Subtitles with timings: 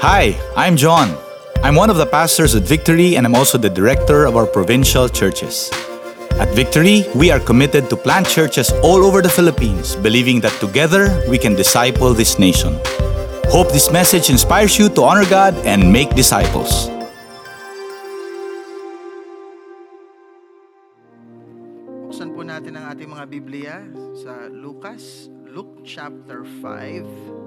[0.00, 1.12] Hi, I'm John.
[1.60, 5.10] I'm one of the pastors at Victory and I'm also the director of our provincial
[5.10, 5.68] churches.
[6.40, 11.12] At Victory, we are committed to plant churches all over the Philippines, believing that together
[11.28, 12.80] we can disciple this nation.
[13.52, 16.88] Hope this message inspires you to honor God and make disciples.
[22.08, 23.84] Buksan po natin ang ating mga Biblia
[24.16, 27.39] sa Lucas, Luke chapter 5.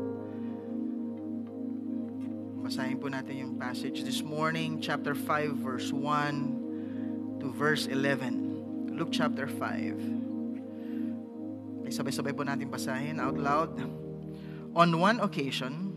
[2.64, 8.96] Basahin po natin yung passage this morning, chapter 5, verse 1 to verse 11.
[8.96, 11.84] Luke chapter 5.
[11.84, 13.76] Ay sabay-sabay po natin basahin out loud.
[14.80, 15.92] On one occasion,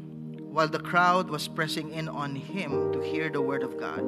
[0.50, 4.02] while the crowd was pressing in on him to hear the word of God,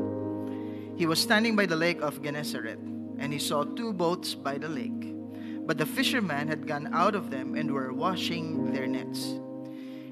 [0.99, 2.83] he was standing by the lake of Gennesaret,
[3.23, 5.15] and he saw two boats by the lake.
[5.63, 9.39] But the fishermen had gone out of them and were washing their nets.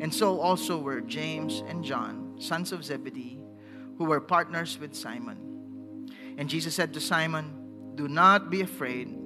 [0.00, 3.40] And so also were James and John, sons of Zebedee,
[3.98, 6.08] who were partners with Simon.
[6.36, 9.16] And Jesus said to Simon, Do not be afraid.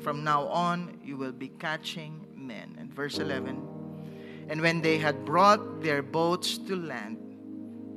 [0.00, 2.76] From now on, you will be catching men.
[2.78, 3.62] And verse 11
[4.48, 7.18] And when they had brought their boats to land,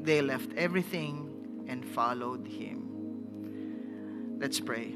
[0.01, 2.89] they left everything and followed him.
[4.39, 4.95] Let's pray.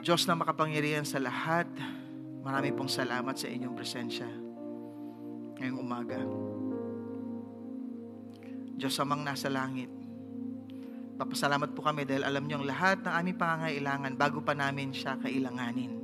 [0.00, 1.68] Diyos na makapangyarihan sa lahat,
[2.40, 4.28] marami pong salamat sa inyong presensya
[5.60, 6.20] ngayong umaga.
[8.80, 9.92] Diyos amang nasa langit,
[11.20, 15.20] papasalamat po kami dahil alam niyo ang lahat ng aming pangangailangan bago pa namin siya
[15.20, 16.00] kailanganin.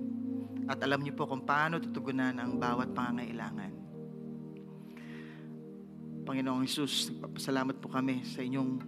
[0.69, 3.73] At alam niyo po kung paano tutugunan ang bawat pangangailangan.
[6.27, 8.83] Panginoong Isus, papasalamat po kami sa inyong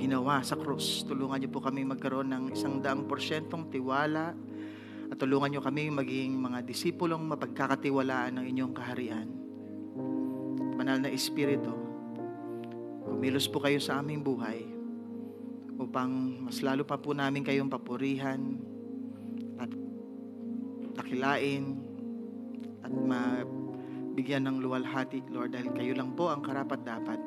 [0.00, 1.04] ginawa sa krus.
[1.06, 4.32] Tulungan niyo po kami magkaroon ng isang daang porsyentong tiwala
[5.06, 9.28] at tulungan niyo kami maging mga disipulong mapagkakatiwalaan ng inyong kaharian.
[10.76, 11.72] Banal na Espiritu,
[13.06, 14.66] kumilos po kayo sa aming buhay
[15.76, 18.40] upang mas lalo pa po namin kayong papurihan
[19.60, 19.70] at
[20.96, 21.78] takilain
[22.82, 27.20] at mabigyan ng luwalhati, Lord, dahil kayo lang po ang karapat dapat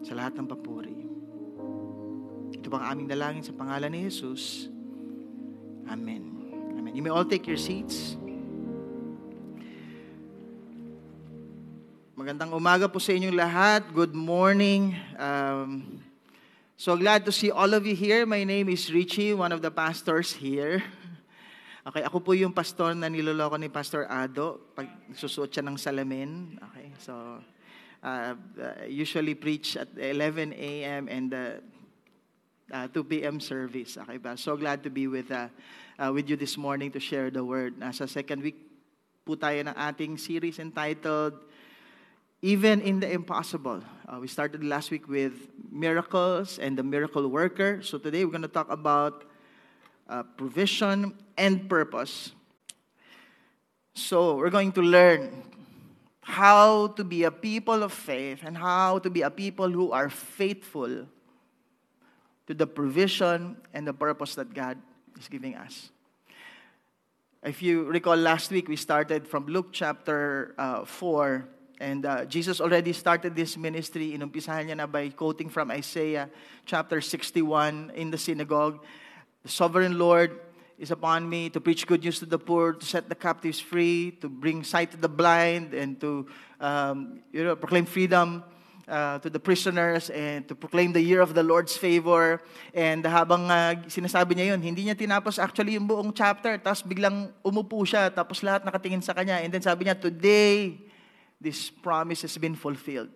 [0.00, 0.98] sa lahat ng papuri.
[2.56, 4.68] Ito pang aming dalangin sa pangalan ni Jesus.
[5.86, 6.39] Amen.
[7.00, 8.12] You may all take your seats.
[12.12, 13.88] Magandang umaga po sa inyong lahat.
[13.88, 14.92] Good morning.
[15.16, 15.96] Um,
[16.76, 18.28] so glad to see all of you here.
[18.28, 20.84] My name is Richie, one of the pastors here.
[21.88, 26.60] Okay, ako po yung pastor na niloloko ni Pastor Ado pag susuot siya ng salamin.
[26.60, 27.40] Okay, so
[28.04, 28.36] uh,
[28.92, 31.08] usually preach at 11 a.m.
[31.08, 31.64] and uh,
[32.72, 33.40] uh, 2 p.m.
[33.40, 33.96] service.
[33.96, 34.36] Okay ba?
[34.36, 35.48] So glad to be with uh,
[36.00, 37.76] uh, with you this morning to share the word.
[37.76, 38.56] Nasa second week
[39.28, 41.36] po tayo ng ating series entitled
[42.40, 43.84] Even in the Impossible.
[44.08, 47.84] Uh, we started last week with miracles and the miracle worker.
[47.84, 49.28] So today we're going to talk about
[50.08, 52.32] uh, provision and purpose.
[53.92, 55.44] So we're going to learn
[56.24, 60.08] how to be a people of faith and how to be a people who are
[60.08, 61.04] faithful
[62.48, 64.80] to the provision and the purpose that God
[65.20, 65.90] is giving us.
[67.42, 71.48] If you recall last week, we started from Luke chapter uh, 4,
[71.80, 74.12] and uh, Jesus already started this ministry.
[74.12, 76.28] Inumpisahan niya na by quoting from Isaiah
[76.66, 78.84] chapter 61 in the synagogue.
[79.42, 80.38] The sovereign Lord
[80.76, 84.10] is upon me to preach good news to the poor, to set the captives free,
[84.20, 86.28] to bring sight to the blind, and to
[86.60, 88.44] um, you know, proclaim freedom
[88.90, 92.42] uh, to the prisoners and to proclaim the year of the Lord's favor.
[92.74, 96.58] And habang uh, sinasabi niya yun, hindi niya tinapos actually yung buong chapter.
[96.58, 99.38] Tapos biglang umupo siya, tapos lahat nakatingin sa kanya.
[99.38, 100.82] And then sabi niya, today,
[101.38, 103.14] this promise has been fulfilled.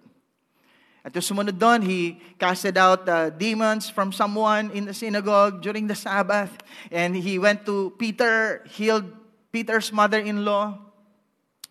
[1.04, 5.84] At yung sumunod doon, he casted out uh, demons from someone in the synagogue during
[5.84, 6.48] the Sabbath.
[6.88, 9.04] And he went to Peter, healed
[9.52, 10.80] Peter's mother-in-law,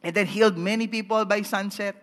[0.04, 2.03] and then healed many people by sunset.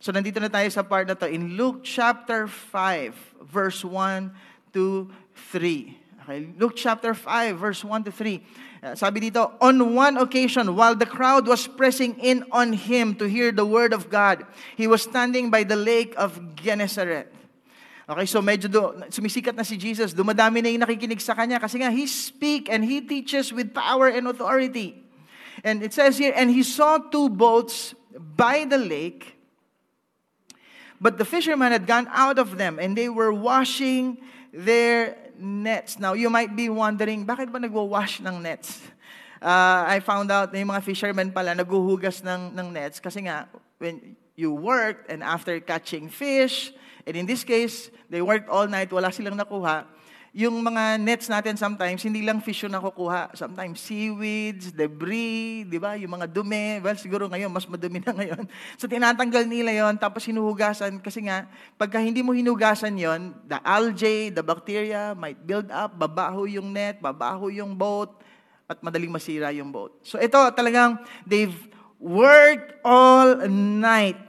[0.00, 4.32] So nandito na tayo sa part na to in Luke chapter 5, verse 1
[4.72, 5.12] to
[5.52, 6.24] 3.
[6.24, 8.40] Okay, Luke chapter 5, verse 1 to 3.
[8.80, 13.28] Uh, sabi dito, on one occasion, while the crowd was pressing in on him to
[13.28, 17.28] hear the word of God, he was standing by the lake of Gennesaret.
[18.08, 20.16] Okay, so medyo do, sumisikat na si Jesus.
[20.16, 24.08] Dumadami na yung nakikinig sa kanya kasi nga, he speak and he teaches with power
[24.08, 24.96] and authority.
[25.60, 29.39] And it says here, and he saw two boats by the lake,
[31.00, 34.20] but the fishermen had gone out of them, and they were washing
[34.52, 35.98] their nets.
[35.98, 38.84] Now, you might be wondering, bakit ba nagwa-wash ng nets?
[39.40, 43.48] Uh, I found out na yung mga fishermen pala naguhugas ng, ng nets kasi nga,
[43.80, 46.76] when you worked and after catching fish,
[47.08, 49.88] and in this case, they worked all night, wala silang nakuha,
[50.30, 53.34] yung mga nets natin sometimes, hindi lang fish yung nakukuha.
[53.34, 55.98] Sometimes seaweeds, debris, di ba?
[55.98, 56.78] Yung mga dumi.
[56.78, 58.46] Well, siguro ngayon, mas madumi na ngayon.
[58.80, 61.02] So, tinatanggal nila yon tapos hinuhugasan.
[61.02, 66.46] Kasi nga, pagka hindi mo hinugasan yon the algae, the bacteria might build up, babaho
[66.46, 68.14] yung net, babaho yung boat,
[68.70, 69.98] at madaling masira yung boat.
[70.06, 71.58] So, ito talagang, they've
[71.98, 74.22] worked all night.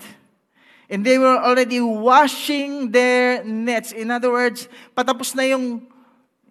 [0.92, 3.96] And they were already washing their nets.
[3.96, 5.88] In other words, patapos na yung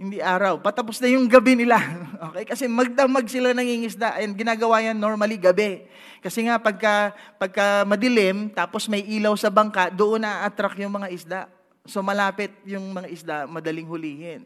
[0.00, 0.56] hindi araw.
[0.64, 1.76] Patapos na yung gabi nila.
[2.30, 2.44] Okay?
[2.44, 4.20] Kasi magdamag sila ng ingisda.
[4.20, 5.88] And ginagawa yan normally gabi.
[6.20, 11.40] Kasi nga, pagka, pagka madilim, tapos may ilaw sa bangka, doon na-attract yung mga isda.
[11.88, 14.44] So malapit yung mga isda, madaling hulihin.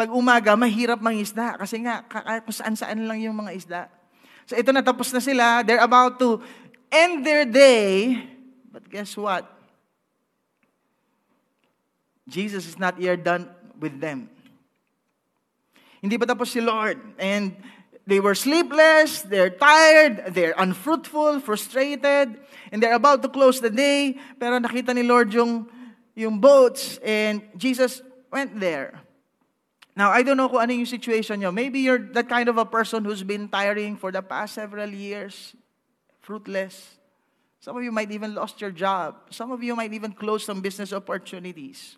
[0.00, 1.60] Pag umaga, mahirap mang isda.
[1.60, 2.08] Kasi nga,
[2.48, 3.82] saan-saan lang yung mga isda.
[4.48, 5.60] So ito na, tapos na sila.
[5.60, 6.40] They're about to
[6.88, 8.16] end their day.
[8.72, 9.46] But guess what?
[12.28, 14.30] Jesus is not yet done with them.
[16.00, 16.96] Hindi pa tapos si Lord.
[17.18, 17.58] And
[18.06, 22.38] they were sleepless, they're tired, they're unfruitful, frustrated,
[22.72, 24.16] and they're about to close the day.
[24.38, 25.66] Pero nakita ni Lord yung,
[26.14, 28.00] yung boats, and Jesus
[28.30, 28.98] went there.
[29.94, 31.50] Now, I don't know kung ano yung situation nyo.
[31.50, 35.54] Maybe you're that kind of a person who's been tiring for the past several years,
[36.22, 36.99] fruitless.
[37.60, 39.16] Some of you might even lost your job.
[39.30, 41.96] Some of you might even close some business opportunities.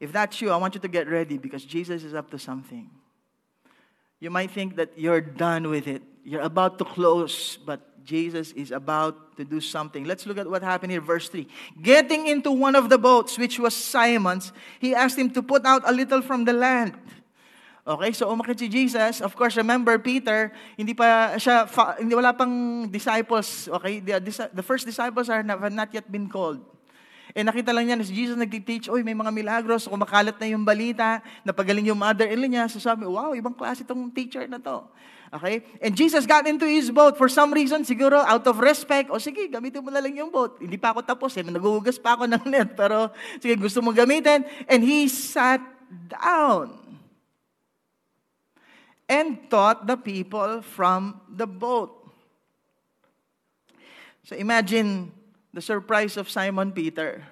[0.00, 2.90] If that's you, I want you to get ready because Jesus is up to something.
[4.20, 6.02] You might think that you're done with it.
[6.24, 10.04] You're about to close, but Jesus is about to do something.
[10.04, 11.46] Let's look at what happened here, verse 3.
[11.82, 15.82] Getting into one of the boats, which was Simon's, he asked him to put out
[15.88, 16.94] a little from the land.
[17.88, 19.24] Okay, so umakit si Jesus.
[19.24, 21.64] Of course, remember Peter, hindi pa siya,
[21.96, 23.64] hindi wala pang disciples.
[23.80, 24.20] Okay, the,
[24.52, 26.60] the first disciples are have not yet been called.
[27.32, 30.68] Eh nakita lang niya na si Jesus nagtiteach, oy may mga milagros, kumakalat na yung
[30.68, 32.64] balita, napagaling yung mother-in-law niya.
[32.68, 34.84] So sabi, wow, ibang klase itong teacher na to.
[35.32, 35.64] Okay?
[35.80, 39.48] And Jesus got into his boat for some reason, siguro out of respect, o sige,
[39.48, 40.60] gamitin mo na lang yung boat.
[40.60, 43.08] Hindi pa ako tapos, eh, naguhugas pa ako ng net, pero
[43.40, 44.44] sige, gusto mo gamitin.
[44.68, 46.88] And he sat down
[49.08, 51.96] and taught the people from the boat.
[54.28, 55.10] So imagine
[55.56, 57.24] the surprise of Simon Peter.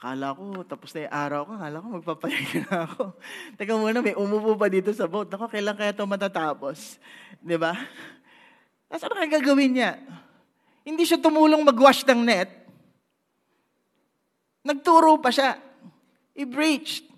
[0.00, 3.12] Kala ko, tapos na yung araw ko, kala ko magpapahinga na ako.
[3.60, 5.28] Teka muna, may umupo pa dito sa boat.
[5.28, 6.96] Ako, kailan kaya ito matatapos?
[7.36, 7.76] Di ba?
[8.88, 10.00] Tapos ano kaya gagawin niya?
[10.88, 12.48] Hindi siya tumulong mag-wash ng net.
[14.64, 15.60] Nagturo pa siya.
[16.32, 17.09] He breached.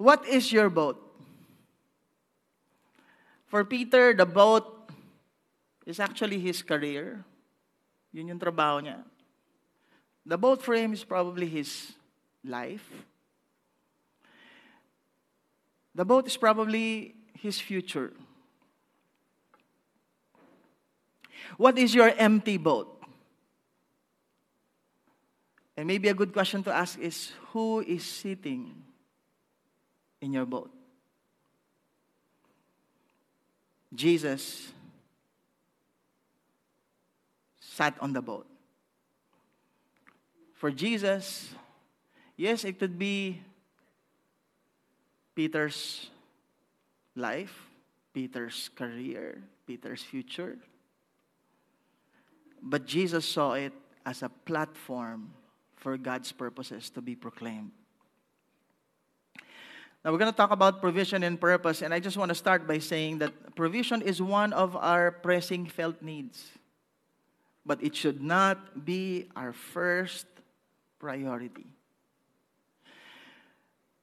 [0.00, 0.96] What is your boat?
[3.52, 4.88] For Peter, the boat
[5.84, 7.20] is actually his career.
[8.08, 9.04] Yun yung trabaho niya.
[10.24, 11.92] The boat for him is probably his
[12.40, 12.88] life.
[15.92, 18.16] The boat is probably his future.
[21.60, 22.88] What is your empty boat?
[25.76, 28.88] And maybe a good question to ask is who is sitting
[30.20, 30.70] in your boat?
[33.94, 34.72] Jesus
[37.60, 38.46] sat on the boat.
[40.54, 41.48] For Jesus,
[42.36, 43.40] yes, it could be
[45.34, 46.10] Peter's
[47.16, 47.54] life,
[48.12, 50.58] Peter's career, Peter's future.
[52.62, 53.72] But Jesus saw it
[54.04, 55.32] as a platform
[55.76, 57.72] for God's purposes to be proclaimed.
[60.04, 62.66] Now, we're going to talk about provision and purpose, and I just want to start
[62.66, 66.48] by saying that provision is one of our pressing felt needs,
[67.66, 70.26] but it should not be our first
[70.98, 71.66] priority.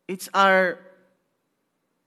[0.07, 0.79] It's our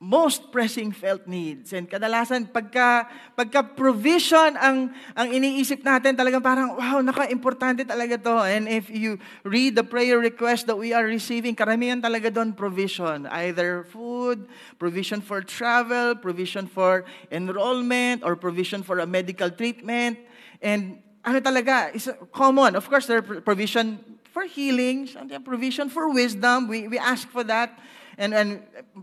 [0.01, 1.77] most pressing felt needs.
[1.77, 3.05] And kadalasan, pagka,
[3.37, 8.41] pagka provision ang, ang iniisip natin, talagang parang, wow, naka-importante talaga to.
[8.49, 13.29] And if you read the prayer request that we are receiving, karamihan talaga doon provision.
[13.29, 14.49] Either food,
[14.81, 20.17] provision for travel, provision for enrollment, or provision for a medical treatment.
[20.65, 22.73] And ano talaga, is common.
[22.73, 24.01] Of course, there are provision
[24.33, 25.13] for healing,
[25.45, 26.73] provision for wisdom.
[26.73, 27.77] We, we ask for that.
[28.21, 28.51] And, and,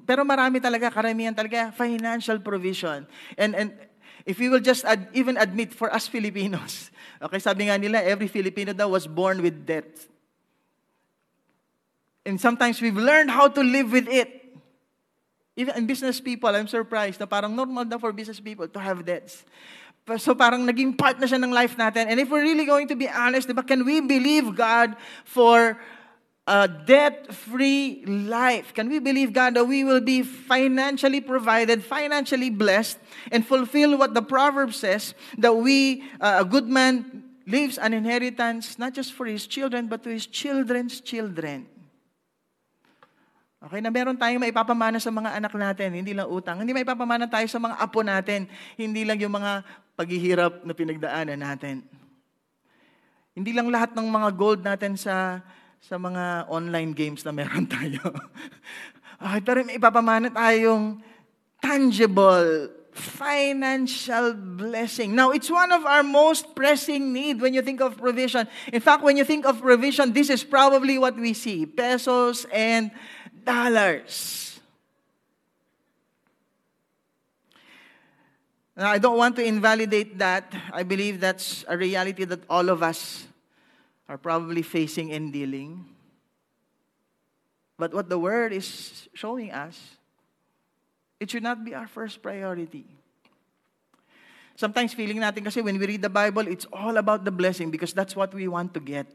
[0.05, 3.09] pero marami talaga, karamihan talaga, financial provision.
[3.33, 3.74] And, and
[4.29, 6.93] if we will just ad, even admit for us Filipinos,
[7.25, 9.89] okay, sabi nga nila, every Filipino daw was born with debt.
[12.29, 14.29] And sometimes we've learned how to live with it.
[15.57, 19.01] Even in business people, I'm surprised na parang normal na for business people to have
[19.01, 19.41] debts.
[20.21, 22.05] So parang naging part na siya ng life natin.
[22.05, 24.93] And if we're really going to be honest, diba, can we believe God
[25.25, 25.81] for
[26.48, 28.72] a debt-free life.
[28.72, 32.96] Can we believe, God, that we will be financially provided, financially blessed,
[33.36, 38.80] and fulfill what the proverb says, that we, uh, a good man, leaves an inheritance
[38.80, 41.68] not just for his children, but to his children's children.
[43.58, 46.63] Okay, na meron tayong maipapamana sa mga anak natin, hindi lang utang.
[46.63, 48.48] Hindi maipapamana tayo sa mga apo natin,
[48.80, 49.68] hindi lang yung mga
[50.00, 51.84] paghihirap na pinagdaanan natin.
[53.36, 55.44] Hindi lang lahat ng mga gold natin sa
[55.81, 58.01] sa mga online games na meron tayo.
[59.22, 61.00] okay, pero may ipapamana tayong
[61.62, 65.13] tangible financial blessing.
[65.13, 68.48] Now, it's one of our most pressing need when you think of provision.
[68.74, 72.89] In fact, when you think of provision, this is probably what we see, pesos and
[73.46, 74.60] dollars.
[78.75, 80.53] Now, I don't want to invalidate that.
[80.74, 83.26] I believe that's a reality that all of us
[84.08, 85.86] are probably facing and dealing.
[87.78, 89.78] But what the Word is showing us,
[91.20, 92.86] it should not be our first priority.
[94.58, 97.94] Sometimes feeling natin kasi when we read the Bible, it's all about the blessing because
[97.94, 99.06] that's what we want to get.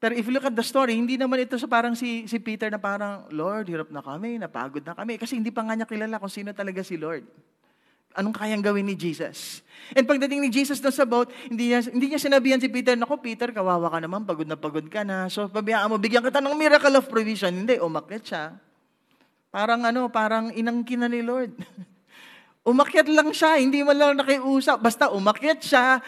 [0.00, 2.72] Pero if you look at the story, hindi naman ito sa parang si, si Peter
[2.72, 5.20] na parang, Lord, hirap na kami, napagod na kami.
[5.20, 7.26] Kasi hindi pa nga niya kilala kung sino talaga si Lord.
[8.18, 9.62] Anong kayang gawin ni Jesus?
[9.94, 13.18] And pagdating ni Jesus doon sa boat, hindi niya, hindi niya sinabihan si Peter, Nako
[13.18, 15.26] Peter, kawawa ka naman, pagod na pagod ka na.
[15.30, 17.54] So pabiyaan mo, bigyan kita ng miracle of provision.
[17.54, 18.44] Hindi, umakyat siya.
[19.50, 21.54] Parang ano, parang inangkin na ni Lord.
[22.70, 24.78] umakyat lang siya, hindi man lang nakiusap.
[24.78, 25.98] Basta umakyat siya,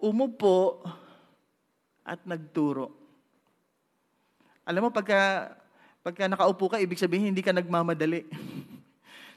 [0.00, 0.80] umupo,
[2.08, 2.96] at nagturo.
[4.64, 5.52] Alam mo, pagka,
[6.00, 8.24] pagka nakaupo ka, ibig sabihin, hindi ka nagmamadali.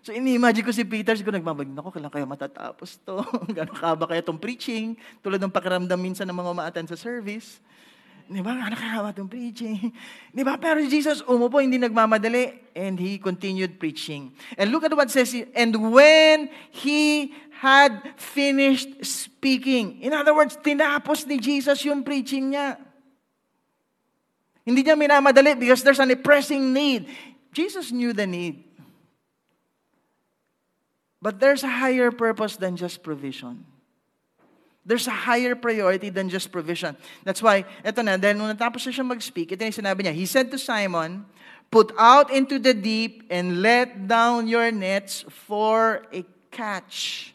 [0.01, 3.21] So, ini-imagine ko si Peter, siguro nagmamagin ako, kailan kaya matatapos to?
[3.57, 4.97] Gano'n ka ba kaya itong preaching?
[5.21, 7.61] Tulad ng pakiramdam minsan ng mga umaatan sa service.
[8.25, 8.57] Di ba?
[8.57, 9.93] Ano kaya itong preaching?
[10.33, 10.57] Di ba?
[10.57, 12.73] Pero Jesus, umupo, hindi nagmamadali.
[12.73, 14.33] And he continued preaching.
[14.57, 17.29] And look at what says, and when he
[17.61, 20.01] had finished speaking.
[20.01, 22.81] In other words, tinapos ni Jesus yung preaching niya.
[24.65, 27.05] Hindi niya minamadali because there's an pressing need.
[27.53, 28.70] Jesus knew the need.
[31.21, 33.65] But there's a higher purpose than just provision.
[34.83, 36.97] There's a higher priority than just provision.
[37.23, 40.49] That's why, eto na, then nung natapos siya mag-speak, ito yung sinabi niya, He said
[40.49, 41.25] to Simon,
[41.69, 47.30] Put out into the deep and let down your nets for a catch.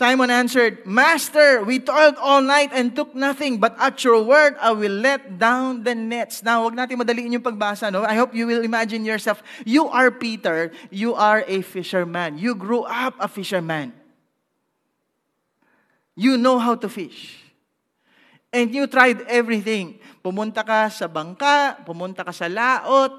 [0.00, 4.72] Simon answered, Master, we toiled all night and took nothing, but at your word I
[4.72, 6.40] will let down the nets.
[6.40, 8.00] Now, wag natin madaliin yung pagbasa, no?
[8.08, 9.44] I hope you will imagine yourself.
[9.68, 10.72] You are Peter.
[10.88, 12.40] You are a fisherman.
[12.40, 13.92] You grew up a fisherman.
[16.16, 17.36] You know how to fish.
[18.56, 20.00] And you tried everything.
[20.24, 23.12] Pumunta ka sa bangka, pumunta ka sa laot,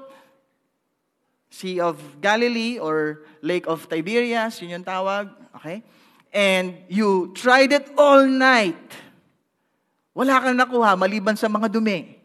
[1.46, 5.30] Sea of Galilee or Lake of Tiberias, yun yung tawag.
[5.62, 5.86] Okay?
[6.32, 8.80] And you tried it all night,
[10.16, 12.16] wala kang nakuha maliban sa mga dumi.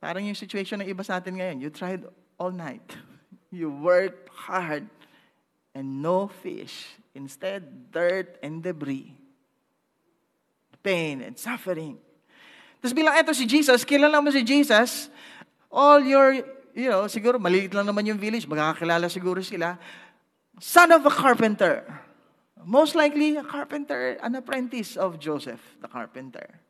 [0.00, 2.02] Parang yung situation ng iba sa atin ngayon, you tried
[2.40, 2.84] all night.
[3.48, 4.92] You worked hard
[5.72, 6.84] and no fish.
[7.16, 9.16] Instead, dirt and debris.
[10.84, 11.96] Pain and suffering.
[12.76, 15.08] Tapos bilang eto si Jesus, kilala mo si Jesus,
[15.72, 16.44] all your,
[16.76, 19.80] you know, siguro maliit lang naman yung village, magkakakilala siguro sila.
[20.60, 21.88] Son of a carpenter.
[22.64, 26.60] Most likely, a carpenter, an apprentice of Joseph, the carpenter.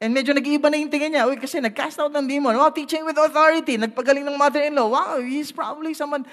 [0.00, 1.24] And medyo nag-iiba na yung tingin niya.
[1.24, 2.52] Uy, kasi nag-cast out ng demon.
[2.56, 3.80] Wow, teaching with authority.
[3.80, 4.88] Nagpagaling ng mother-in-law.
[4.92, 6.28] Wow, he's probably someone.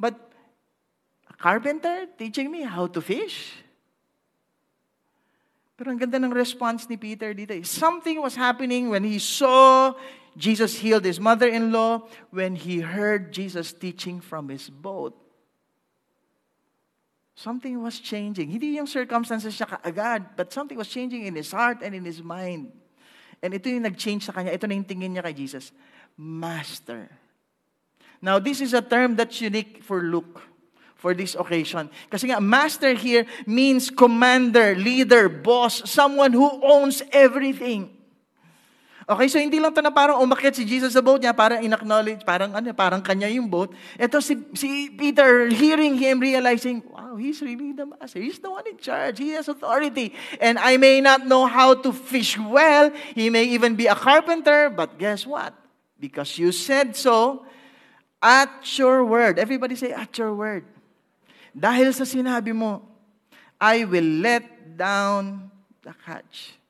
[0.00, 0.16] But
[1.28, 3.52] a carpenter teaching me how to fish?
[5.76, 7.52] Pero ang ganda ng response ni Peter dito.
[7.52, 7.64] eh.
[7.64, 9.92] Something was happening when he saw
[10.36, 15.12] Jesus healed his mother-in-law, when he heard Jesus teaching from his boat.
[17.42, 18.54] Something was changing.
[18.54, 22.22] Hindi yung circumstances siya kaagad, but something was changing in his heart and in his
[22.22, 22.70] mind.
[23.42, 24.54] And ito yung nag-change sa kanya.
[24.54, 25.74] Ito na yung tingin niya kay Jesus.
[26.14, 27.10] Master.
[28.22, 30.38] Now, this is a term that's unique for Luke
[30.94, 31.90] for this occasion.
[32.06, 37.90] Kasi nga, master here means commander, leader, boss, someone who owns everything.
[39.02, 42.22] Okay, so hindi lang to na parang umakyat si Jesus sa boat niya, parang in-acknowledge,
[42.22, 43.74] parang ano, parang kanya yung boat.
[43.98, 48.22] Ito si, si Peter, hearing him, realizing, wow, he's really the master.
[48.22, 49.18] He's the one in charge.
[49.18, 50.14] He has authority.
[50.38, 52.94] And I may not know how to fish well.
[53.18, 54.70] He may even be a carpenter.
[54.70, 55.50] But guess what?
[55.98, 57.42] Because you said so,
[58.22, 59.38] at your word.
[59.42, 60.62] Everybody say, at your word.
[61.50, 62.86] Dahil sa sinabi mo,
[63.58, 64.46] I will let
[64.78, 65.50] down
[65.82, 66.61] the catch.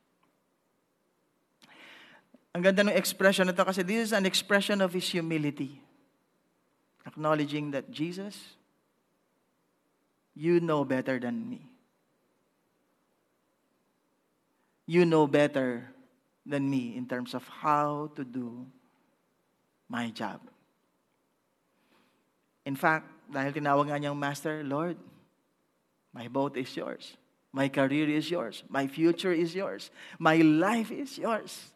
[2.53, 5.81] Ang ganda ng expression na to kasi this is an expression of his humility.
[7.01, 8.37] Acknowledging that Jesus,
[10.37, 11.65] you know better than me.
[14.85, 15.89] You know better
[16.45, 18.69] than me in terms of how to do
[19.89, 20.39] my job.
[22.69, 24.95] In fact, dahil tinawag nga niyang Master, Lord,
[26.13, 27.17] my boat is yours.
[27.49, 28.61] My career is yours.
[28.69, 29.89] My future is yours.
[30.21, 31.72] My life is yours.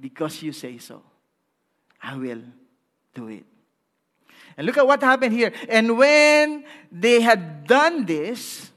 [0.00, 1.02] Because you say so,
[2.02, 2.40] I will
[3.12, 3.44] do it.
[4.56, 5.52] And look at what happened here.
[5.68, 8.70] And when they had done this,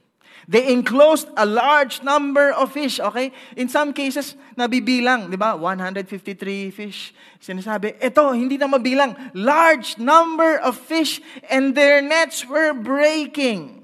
[0.48, 3.00] they enclosed a large number of fish.
[3.00, 3.32] Okay?
[3.56, 5.56] In some cases, nabibilang, di ba?
[5.56, 7.14] 153 fish.
[7.40, 9.16] Sinasabi, ito, hindi na mabilang.
[9.34, 13.83] Large number of fish and their nets were breaking.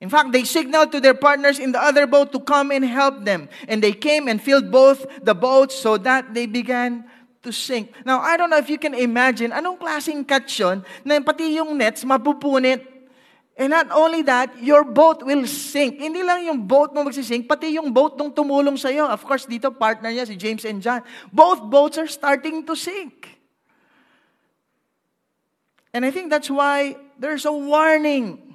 [0.00, 3.24] In fact, they signaled to their partners in the other boat to come and help
[3.24, 3.52] them.
[3.68, 7.04] And they came and filled both the boats so that they began
[7.42, 7.92] to sink.
[8.04, 11.76] Now, I don't know if you can imagine, anong klaseng catch yun, na pati yung
[11.76, 12.80] nets mapupunit.
[13.60, 16.00] And not only that, your boat will sink.
[16.00, 19.04] Hindi lang yung boat mo magsisink, pati yung boat nung tumulong sa'yo.
[19.04, 21.04] Of course, dito partner niya, si James and John.
[21.28, 23.36] Both boats are starting to sink.
[25.92, 28.49] And I think that's why there's a warning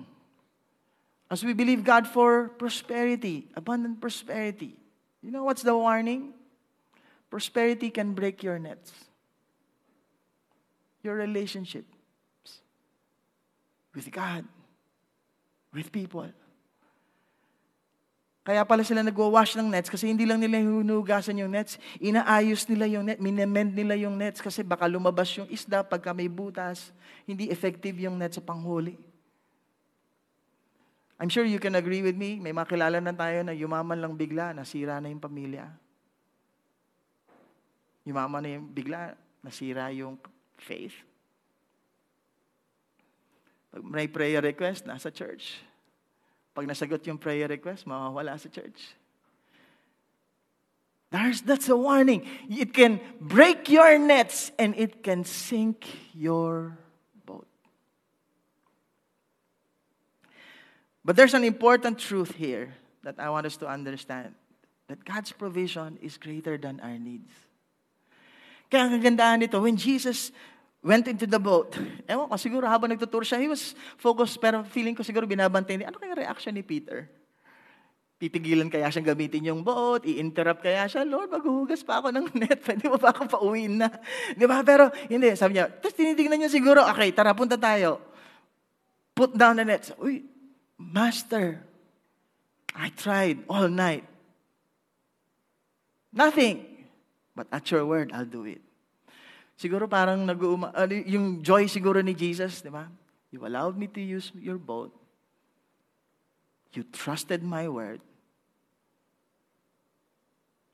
[1.35, 4.79] as we believe God for prosperity, abundant prosperity.
[5.19, 6.31] You know what's the warning?
[7.27, 8.95] Prosperity can break your nets,
[11.03, 11.91] your relationships
[13.91, 14.47] with God,
[15.75, 16.31] with people.
[18.47, 22.87] Kaya pala sila nagwa-wash ng nets kasi hindi lang nila hinugasan yung nets, inaayos nila
[22.87, 26.95] yung net, minemend nila yung nets kasi baka lumabas yung isda pagka may butas,
[27.27, 28.95] hindi effective yung net sa panghuli.
[31.15, 34.51] I'm sure you can agree with me, may makilala na tayo na yumaman lang bigla,
[34.51, 35.71] nasira na yung pamilya.
[38.03, 40.19] Yumaman na yung bigla, nasira yung
[40.59, 40.95] faith.
[43.71, 45.59] Pag may prayer request, nasa church.
[46.51, 48.95] Pag nasagot yung prayer request, mawawala sa church.
[51.11, 52.27] There's, that's a warning.
[52.51, 56.75] It can break your nets and it can sink your
[61.05, 62.73] But there's an important truth here
[63.05, 64.33] that I want us to understand
[64.89, 67.29] that God's provision is greater than our needs.
[68.73, 70.33] Kaya ang kagandahan nito, when Jesus
[70.81, 71.77] went into the boat,
[72.09, 75.93] ewan ko, siguro habang nagtutur siya, he was focused, pero feeling ko siguro binabantay niya,
[75.93, 77.05] ano kaya reaction ni Peter?
[78.17, 82.65] Titigilan kaya siyang gamitin yung boat, i-interrupt kaya siya, Lord, maghuhugas pa ako ng net,
[82.65, 83.93] pwede mo pa ako pauwiin na.
[84.39, 84.65] Di ba?
[84.65, 88.01] Pero hindi, sabi niya, tapos tinitignan niya siguro, okay, tara, punta tayo.
[89.13, 89.93] Put down the net.
[90.01, 90.34] Uy,
[90.77, 91.63] Master,
[92.75, 94.03] I tried all night.
[96.11, 96.65] Nothing.
[97.35, 98.61] But at your word, I'll do it.
[99.59, 102.91] Siguro parang nag-uuma, uh, yung joy siguro ni Jesus, di ba?
[103.31, 104.91] You allowed me to use your boat.
[106.75, 108.01] You trusted my word.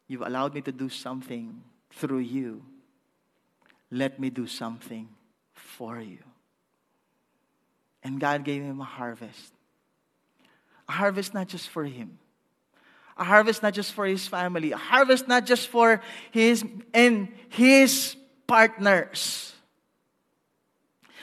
[0.08, 1.62] You've allowed me to do something
[1.94, 2.66] through you.
[3.92, 5.10] Let me do something
[5.54, 6.26] for you.
[8.04, 9.54] And God gave him a harvest.
[10.92, 12.20] A harvest not just for him.
[13.16, 14.74] A harvest not just for his family.
[14.74, 16.02] A harvest not just for
[16.32, 19.56] his and his partners.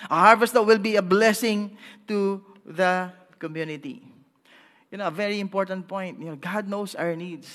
[0.09, 1.77] A harvest that will be a blessing
[2.09, 4.01] to the community.
[4.91, 6.19] You know, a very important point.
[6.19, 7.53] You know, God knows our needs.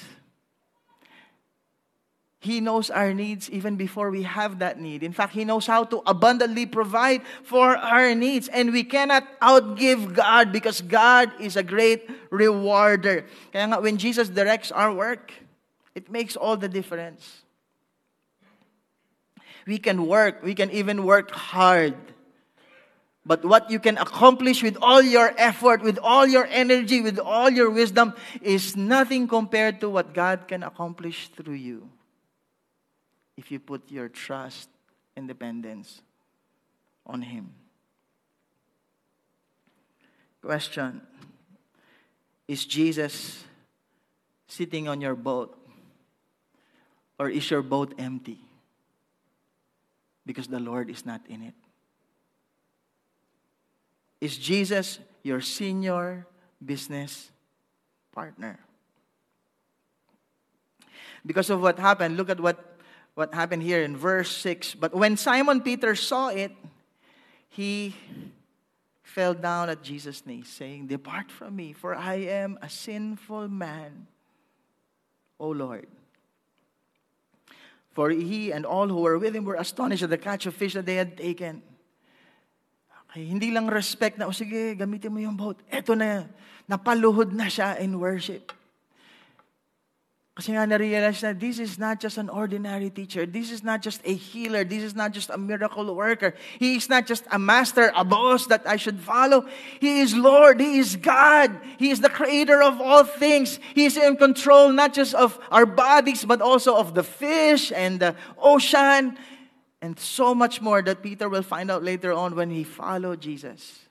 [2.43, 5.01] He knows our needs even before we have that need.
[5.01, 8.49] In fact, He knows how to abundantly provide for our needs.
[8.49, 13.23] And we cannot outgive God because God is a great rewarder.
[13.55, 15.31] Kaya nga, when Jesus directs our work,
[15.95, 17.47] it makes all the difference.
[19.65, 21.95] We can work, we can even work hard.
[23.25, 27.47] But what you can accomplish with all your effort, with all your energy, with all
[27.47, 31.87] your wisdom is nothing compared to what God can accomplish through you
[33.37, 34.69] if you put your trust
[35.15, 36.01] and dependence
[37.05, 37.51] on Him.
[40.41, 41.01] Question
[42.47, 43.43] Is Jesus
[44.47, 45.57] sitting on your boat?
[47.19, 48.39] Or is your boat empty?
[50.25, 51.53] Because the Lord is not in it.
[54.19, 56.25] Is Jesus your senior
[56.63, 57.31] business
[58.11, 58.59] partner?
[61.25, 62.72] Because of what happened, look at what
[63.15, 64.75] what happened here in verse 6.
[64.75, 66.51] But when Simon Peter saw it,
[67.49, 67.95] he
[69.03, 74.07] fell down at Jesus' knees, saying, Depart from me, for I am a sinful man,
[75.39, 75.87] O Lord.
[77.93, 80.73] For he and all who were with him were astonished at the catch of fish
[80.73, 81.61] that they had taken.
[83.11, 85.61] Okay, hindi lang respect na, o sige, gamitin mo yung boat.
[85.69, 86.25] Eto na,
[86.65, 88.49] napaluhod na siya in worship.
[90.33, 93.29] Kasi nga na-realize na this is not just an ordinary teacher.
[93.29, 94.65] This is not just a healer.
[94.65, 96.33] This is not just a miracle worker.
[96.57, 99.45] He is not just a master, a boss that I should follow.
[99.77, 100.57] He is Lord.
[100.57, 101.53] He is God.
[101.77, 103.61] He is the creator of all things.
[103.77, 108.01] He is in control not just of our bodies, but also of the fish and
[108.01, 109.13] the ocean
[109.85, 113.85] and so much more that Peter will find out later on when he followed Jesus.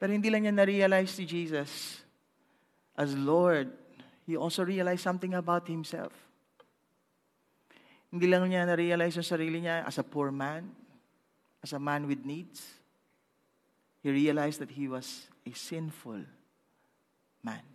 [0.00, 2.02] Pero hindi lang niya na-realize si Jesus
[2.98, 3.70] as Lord
[4.30, 6.14] he also realized something about himself.
[8.14, 10.70] Hindi lang niya na-realize yung sarili niya as a poor man,
[11.58, 12.62] as a man with needs.
[14.06, 16.22] He realized that he was a sinful
[17.42, 17.66] man.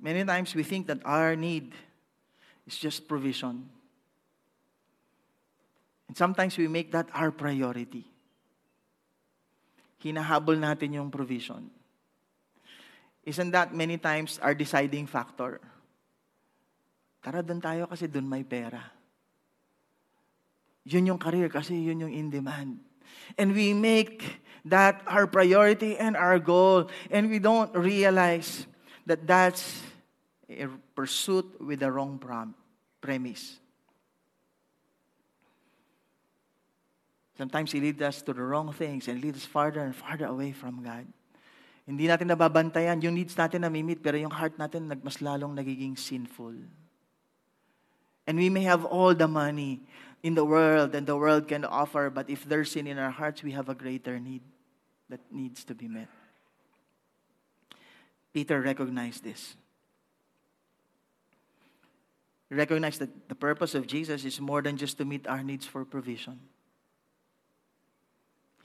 [0.00, 1.76] Many times we think that our need
[2.64, 3.68] is just provision.
[6.08, 8.08] And sometimes we make that our priority.
[10.00, 11.68] Hinahabol natin yung provision.
[13.28, 15.60] Isn't that many times our deciding factor?
[17.20, 18.80] Tara, doon tayo kasi doon may pera.
[20.88, 22.80] Yun yung career kasi yun yung in demand.
[23.36, 24.24] And we make
[24.64, 26.88] that our priority and our goal.
[27.12, 28.64] And we don't realize
[29.04, 29.84] that that's
[30.48, 32.56] a pursuit with the wrong prom-
[33.04, 33.60] premise.
[37.36, 40.56] Sometimes He leads us to the wrong things and leads us farther and farther away
[40.56, 41.04] from God.
[41.88, 43.00] Hindi natin nababantayan.
[43.00, 46.52] Yung needs natin namimit, pero yung heart natin mas lalong nagiging sinful.
[48.28, 49.80] And we may have all the money
[50.22, 53.40] in the world and the world can offer, but if there's sin in our hearts,
[53.42, 54.44] we have a greater need
[55.08, 56.12] that needs to be met.
[58.34, 59.56] Peter recognized this.
[62.50, 65.64] He recognized that the purpose of Jesus is more than just to meet our needs
[65.64, 66.40] for provision.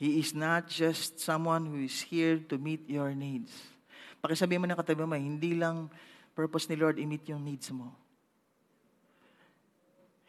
[0.04, 3.56] He is not just someone who is here to meet your needs.
[4.20, 5.88] Pakisabi mo ng katabi mo, hindi lang
[6.36, 7.88] purpose ni Lord i-meet yung needs mo.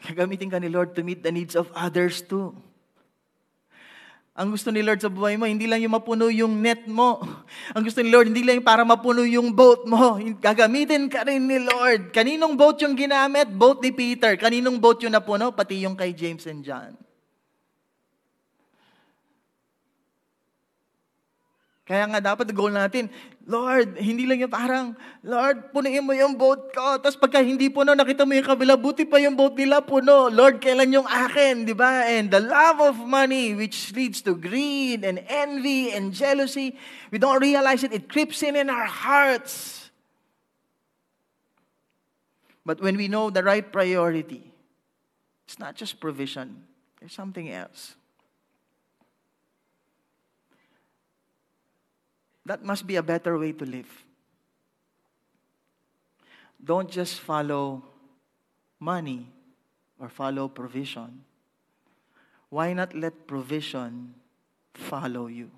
[0.06, 2.54] Gagamitin ka ni Lord to meet the needs of others too.
[4.38, 7.18] Ang gusto ni Lord sa buhay mo, hindi lang yung mapuno yung net mo.
[7.74, 10.22] Ang gusto ni Lord, hindi lang para mapuno yung boat mo.
[10.38, 12.14] Gagamitin ka rin ni Lord.
[12.14, 13.50] Kaninong boat yung ginamit?
[13.50, 14.38] Boat ni Peter.
[14.38, 15.50] Kaninong boat yung napuno?
[15.50, 16.94] Pati yung kay James and John.
[21.84, 23.12] Kaya nga dapat goal natin,
[23.44, 26.96] Lord, hindi lang yung parang, Lord, punuin mo yung boat ko.
[26.96, 30.32] Tapos pagka hindi puno, nakita mo yung kabila, buti pa yung boat nila puno.
[30.32, 32.08] Lord, kailan yung akin, di ba?
[32.08, 36.72] And the love of money, which leads to greed and envy and jealousy,
[37.12, 37.92] we don't realize it.
[37.92, 39.92] It creeps in in our hearts.
[42.64, 44.40] But when we know the right priority,
[45.44, 46.64] it's not just provision.
[46.96, 47.92] There's something else.
[52.46, 53.88] That must be a better way to live.
[56.62, 57.82] Don't just follow
[58.80, 59.28] money
[59.98, 61.24] or follow provision.
[62.48, 64.14] Why not let provision
[64.74, 65.50] follow you?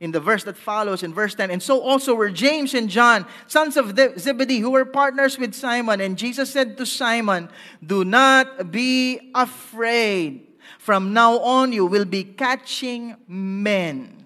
[0.00, 1.50] in the verse that follows, in verse 10.
[1.50, 6.00] And so also were James and John, sons of Zebedee, who were partners with Simon.
[6.00, 7.50] And Jesus said to Simon,
[7.84, 10.46] Do not be afraid.
[10.78, 14.19] From now on, you will be catching men.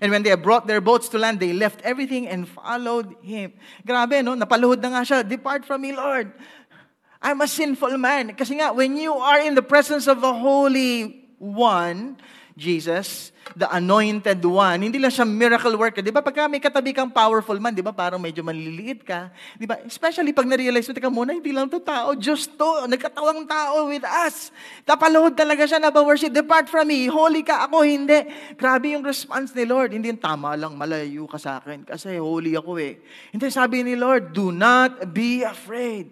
[0.00, 3.52] And when they brought their boats to land, they left everything and followed him.
[3.86, 4.34] Grabe, no?
[4.34, 5.28] Napaluhod na nga siya.
[5.28, 6.32] Depart from me, Lord.
[7.22, 8.34] I'm a sinful man.
[8.36, 12.16] Kasi nga, when you are in the presence of the Holy One,
[12.54, 14.86] Jesus, the anointed one.
[14.86, 15.98] Hindi lang siya miracle worker.
[15.98, 16.22] Di ba?
[16.22, 17.90] Pagka may katabi kang powerful man, di ba?
[17.90, 19.34] Parang medyo maliliit ka.
[19.58, 19.82] Di ba?
[19.82, 22.14] Especially pag na-realize mo, teka muna, hindi lang to tao.
[22.14, 22.86] Diyos to.
[22.86, 24.54] Nagkatawang tao with us.
[24.86, 26.30] Tapalood talaga siya na ba-worship.
[26.30, 27.10] Depart from me.
[27.10, 27.66] Holy ka.
[27.66, 28.22] Ako hindi.
[28.54, 29.90] Grabe yung response ni Lord.
[29.90, 31.82] Hindi yung tama lang, malayo ka sa akin.
[31.82, 33.02] Kasi holy ako eh.
[33.34, 36.06] Hindi, sabi ni Lord, do not be afraid.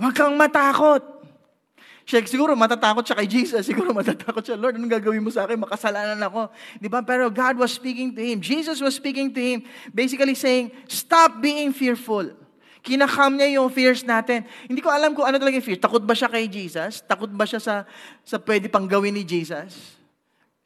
[0.00, 1.13] Huwag kang matakot.
[2.04, 3.64] Siya, siguro matatakot siya kay Jesus.
[3.68, 5.56] Siguro matatakot siya, Lord, anong gagawin mo sa akin?
[5.56, 6.52] Makasalanan ako.
[6.76, 7.00] Di ba?
[7.00, 8.44] Pero God was speaking to him.
[8.44, 12.28] Jesus was speaking to him, basically saying, stop being fearful.
[12.84, 14.44] Kinakam niya yung fears natin.
[14.68, 15.80] Hindi ko alam kung ano talaga yung fears.
[15.80, 17.00] Takot ba siya kay Jesus?
[17.00, 17.74] Takot ba siya sa,
[18.20, 19.96] sa pwede pang gawin ni Jesus?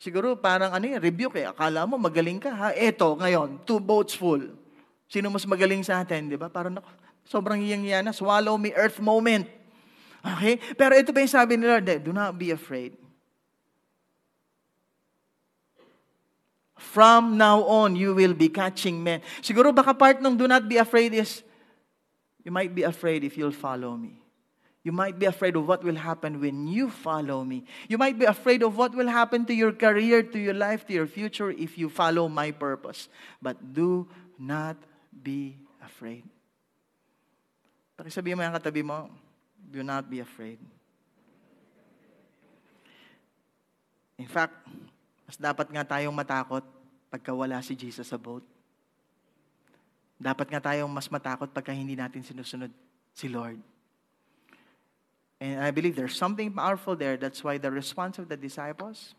[0.03, 1.47] Siguro parang ano yun, rebuke eh.
[1.47, 2.69] Akala mo magaling ka ha.
[2.75, 4.43] Eto, ngayon, two boats full.
[5.07, 6.51] Sino mas magaling sa atin, di ba?
[6.51, 6.83] Parang
[7.23, 8.11] sobrang hiyang na.
[8.11, 9.58] Swallow me earth moment.
[10.25, 10.59] Okay?
[10.75, 12.97] Pero ito pa yung sabi ni Lord, do not be afraid.
[16.79, 19.21] From now on, you will be catching men.
[19.43, 21.43] Siguro baka part ng do not be afraid is,
[22.47, 24.23] you might be afraid if you'll follow me.
[24.87, 27.67] You might be afraid of what will happen when you follow me.
[27.91, 30.95] You might be afraid of what will happen to your career, to your life, to
[30.95, 33.11] your future if you follow my purpose.
[33.43, 34.79] But do not
[35.13, 36.25] be afraid.
[37.99, 39.11] Pakisabihin mo yung katabi mo,
[39.69, 40.59] do not be afraid.
[44.19, 44.57] In fact,
[45.29, 46.65] mas dapat nga tayong matakot
[47.13, 48.43] pagka wala si Jesus sa boat.
[50.19, 52.73] Dapat nga tayong mas matakot pagka hindi natin sinusunod
[53.15, 53.63] si Lord.
[55.39, 57.15] And I believe there's something powerful there.
[57.15, 59.15] That's why the response of the disciples,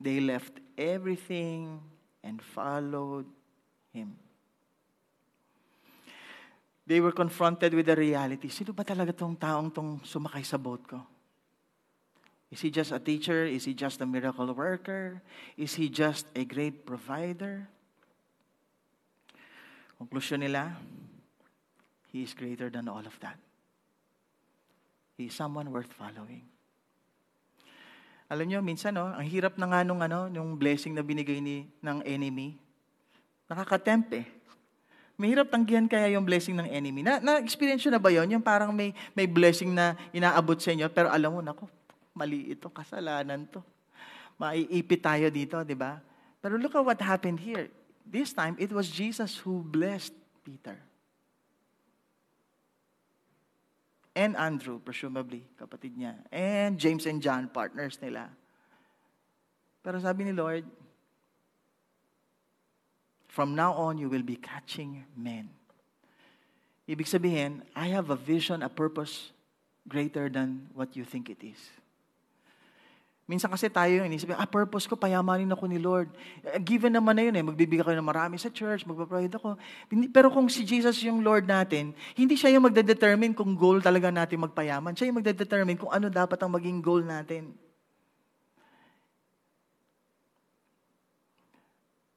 [0.00, 1.84] they left everything
[2.24, 3.28] and followed
[3.92, 4.16] Him
[6.86, 8.46] they were confronted with the reality.
[8.48, 11.02] Sino ba talaga tong taong tong sumakay sa boat ko?
[12.46, 13.42] Is he just a teacher?
[13.42, 15.20] Is he just a miracle worker?
[15.58, 17.66] Is he just a great provider?
[19.98, 20.78] Conclusion nila,
[22.12, 23.40] he is greater than all of that.
[25.18, 26.44] He is someone worth following.
[28.28, 31.64] Alam niyo, minsan, no, ang hirap na nga nung, ano, nung blessing na binigay ni,
[31.80, 32.58] ng enemy.
[33.48, 34.26] Nakakatempt eh.
[35.16, 37.00] Mahirap tanggihan kaya yung blessing ng enemy.
[37.00, 41.08] Na, na-experience na ba yon Yung parang may, may blessing na inaabot sa inyo, pero
[41.08, 41.64] alam mo, nako,
[42.12, 43.64] mali ito, kasalanan to.
[44.36, 46.04] Maiipit tayo dito, di ba?
[46.44, 47.72] Pero look at what happened here.
[48.04, 50.12] This time, it was Jesus who blessed
[50.44, 50.76] Peter.
[54.16, 56.16] And Andrew, presumably, kapatid niya.
[56.32, 58.32] And James and John, partners nila.
[59.84, 60.64] Pero sabi ni Lord,
[63.36, 65.52] From now on, you will be catching men.
[66.88, 69.28] Ibig sabihin, I have a vision, a purpose
[69.84, 71.60] greater than what you think it is.
[73.28, 76.08] Minsan kasi tayo yung inisip, ah, purpose ko, payamanin ako ni Lord.
[76.48, 79.60] Eh, given naman na yun eh, magbibigay kayo ng marami sa church, magpaprovide ako.
[80.16, 84.48] Pero kung si Jesus yung Lord natin, hindi siya yung magdedetermine kung goal talaga natin
[84.48, 84.96] magpayaman.
[84.96, 87.52] Siya yung magdedetermine kung ano dapat ang maging goal natin.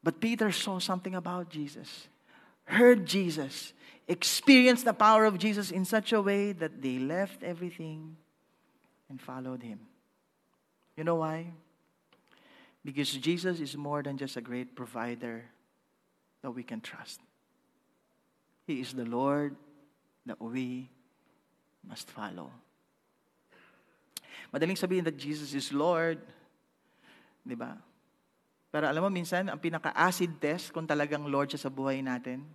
[0.10, 2.08] But Peter saw something about Jesus,
[2.66, 3.74] heard Jesus,
[4.08, 8.18] experienced the power of Jesus in such a way that they left everything
[9.08, 9.78] and followed him.
[10.98, 11.54] You know why?
[12.84, 15.46] Because Jesus is more than just a great provider
[16.42, 17.22] that we can trust.
[18.66, 19.56] He is the Lord
[20.26, 20.90] that we
[21.88, 22.50] must follow.
[24.52, 26.18] Madaling sabihin that Jesus is Lord,
[27.46, 27.78] di ba?
[28.70, 32.46] Pero alam mo, minsan, ang pinaka-acid test kung talagang Lord siya sa buhay natin,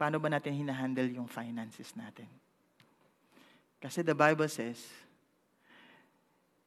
[0.00, 2.24] paano ba natin hinahandle yung finances natin?
[3.76, 4.80] Kasi the Bible says,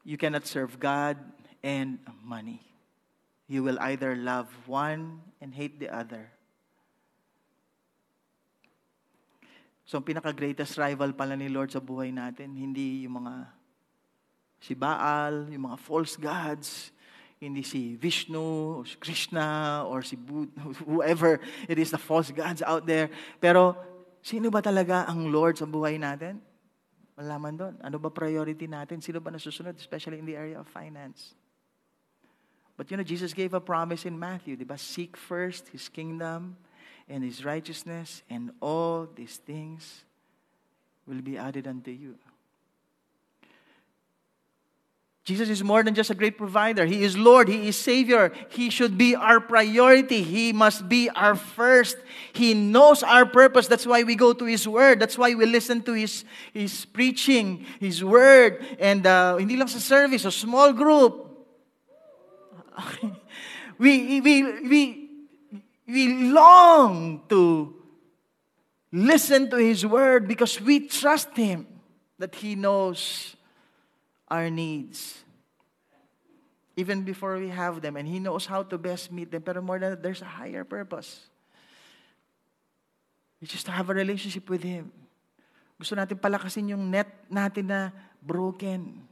[0.06, 1.18] you cannot serve God
[1.66, 2.62] and money.
[3.50, 6.30] You will either love one and hate the other.
[9.84, 13.50] So, ang pinaka-greatest rival pala ni Lord sa buhay natin, hindi yung mga
[14.62, 16.96] si Baal, yung mga false gods,
[17.42, 22.86] hindi si Vishnu, si Krishna, or si Buddha, whoever it is, the false gods out
[22.86, 23.10] there.
[23.42, 23.74] Pero,
[24.22, 26.38] sino ba talaga ang Lord sa buhay natin?
[27.18, 27.74] Malaman doon.
[27.82, 29.02] Ano ba priority natin?
[29.02, 29.74] Sino ba nasusunod?
[29.74, 31.34] Especially in the area of finance.
[32.78, 34.78] But you know, Jesus gave a promise in Matthew, di ba?
[34.78, 36.62] Seek first His kingdom
[37.10, 40.06] and His righteousness, and all these things
[41.10, 42.22] will be added unto you.
[45.24, 46.84] Jesus is more than just a great provider.
[46.84, 47.48] He is Lord.
[47.48, 48.32] He is Savior.
[48.50, 50.24] He should be our priority.
[50.24, 51.98] He must be our first.
[52.34, 53.68] He knows our purpose.
[53.68, 55.00] That's why we go to His Word.
[55.00, 58.66] That's why we listen to His, his preaching, His Word.
[58.80, 61.30] And uh, hindi lang sa service, a small group.
[63.78, 65.10] we, we, we,
[65.88, 67.76] we long to
[68.92, 71.68] listen to His Word because we trust Him
[72.18, 73.36] that He knows
[74.32, 75.20] our needs.
[76.80, 79.44] Even before we have them, and He knows how to best meet them.
[79.44, 81.28] But more than that, there's a higher purpose.
[83.42, 84.90] It's just to have a relationship with Him.
[85.78, 87.92] Gusto natin palakasin yung net natin na
[88.24, 89.04] broken.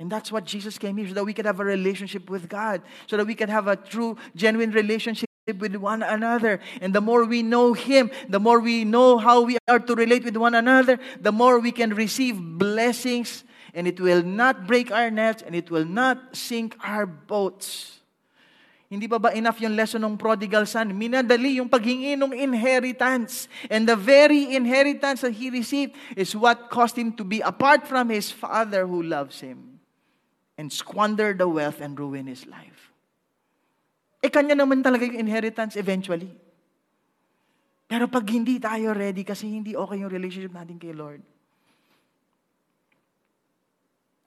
[0.00, 2.80] And that's what Jesus came here, so that we can have a relationship with God,
[3.06, 6.58] so that we can have a true, genuine relationship with one another.
[6.80, 10.24] And the more we know Him, the more we know how we are to relate
[10.24, 15.10] with one another, the more we can receive blessings and it will not break our
[15.10, 17.98] nets, and it will not sink our boats.
[18.94, 20.94] Hindi pa ba enough yung lesson ng prodigal son?
[20.94, 23.50] Minadali yung paghingi ng inheritance.
[23.66, 28.14] And the very inheritance that he received is what caused him to be apart from
[28.14, 29.82] his father who loves him
[30.54, 32.94] and squander the wealth and ruin his life.
[34.22, 36.30] Eh, kanya naman talaga yung inheritance eventually.
[37.90, 41.20] Pero pag hindi tayo ready kasi hindi okay yung relationship natin kay Lord,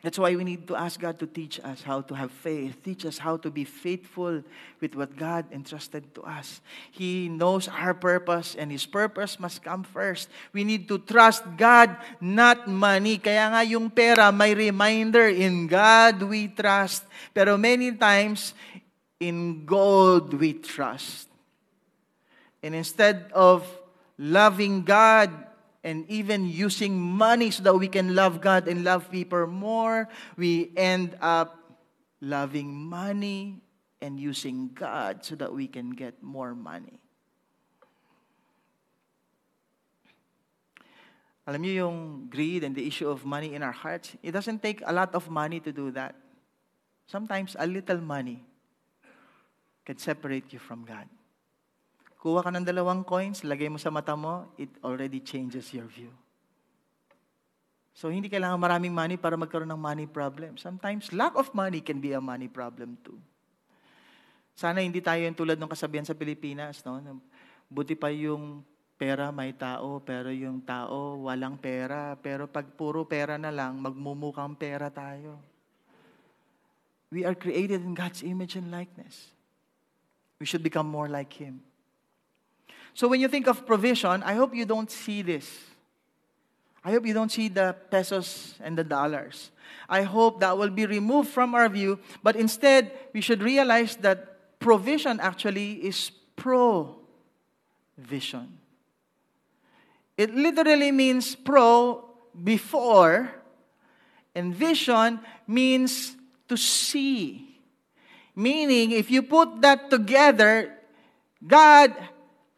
[0.07, 3.03] That's why we need to ask God to teach us how to have faith, teach
[3.03, 4.39] us how to be faithful
[4.79, 6.63] with what God entrusted to us.
[6.95, 10.31] He knows our purpose and His purpose must come first.
[10.55, 11.91] We need to trust God,
[12.23, 13.19] not money.
[13.19, 17.03] Kaya nga yung pera, may reminder, in God we trust.
[17.35, 18.55] Pero many times,
[19.19, 21.27] in gold we trust.
[22.63, 23.67] And instead of
[24.15, 25.35] loving God
[25.87, 30.73] and even using money so that we can love God and love people more, we
[30.75, 31.79] end up
[32.19, 33.61] loving money
[34.01, 36.99] and using God so that we can get more money.
[41.47, 44.83] Alam niyo yung greed and the issue of money in our hearts, it doesn't take
[44.83, 46.19] a lot of money to do that.
[47.07, 48.43] Sometimes a little money
[49.85, 51.07] can separate you from God.
[52.17, 56.09] Kuha ka ng dalawang coins, lagay mo sa mata mo, it already changes your view.
[57.97, 60.57] So, hindi kailangan maraming money para magkaroon ng money problem.
[60.57, 63.17] Sometimes, lack of money can be a money problem too.
[64.57, 66.97] Sana hindi tayo yung tulad ng kasabihan sa Pilipinas, no?
[67.69, 68.65] Buti pa yung
[68.97, 72.17] pera may tao, pero yung tao walang pera.
[72.17, 75.37] Pero pag puro pera na lang, magmumukhang pera tayo.
[77.13, 79.29] We are created in God's image and likeness.
[80.41, 81.66] We should become more like Him.
[82.97, 85.47] So when you think of provision, I hope you don't see this.
[86.83, 89.51] I hope you don't see the pesos and the dollars.
[89.87, 94.57] I hope that will be removed from our view, but instead, we should realize that
[94.59, 96.97] provision actually is pro-vision.
[100.17, 102.03] It literally means pro,
[102.43, 103.31] before,
[104.33, 106.15] and vision means
[106.49, 107.59] to see.
[108.35, 110.73] Meaning, if you put that together,
[111.45, 111.93] God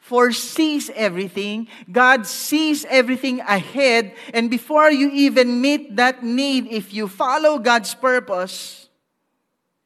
[0.09, 1.69] foresees everything.
[1.85, 4.17] God sees everything ahead.
[4.33, 8.89] And before you even meet that need, if you follow God's purpose,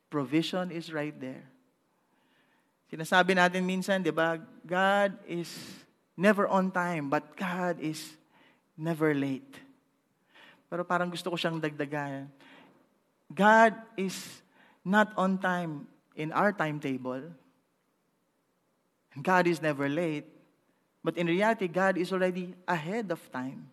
[0.07, 1.43] provision is right there.
[2.87, 5.51] Sinasabi natin minsan, di ba, God is
[6.15, 7.99] never on time, but God is
[8.79, 9.59] never late.
[10.71, 12.31] Pero parang gusto ko siyang dagdagan.
[13.27, 14.15] God is
[14.85, 17.33] not on time in our timetable,
[19.21, 20.25] God is never late.
[21.03, 23.69] But in reality, God is already ahead of time.